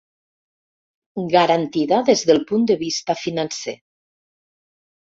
[1.35, 3.79] Garantida des del punt de vista financer.